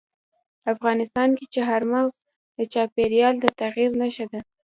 افغانستان 0.73 1.29
کې 1.37 1.45
چار 1.55 1.81
مغز 1.91 2.13
د 2.57 2.59
چاپېریال 2.73 3.35
د 3.39 3.45
تغیر 3.59 3.89
نښه 3.99 4.25
ده. 4.31 4.39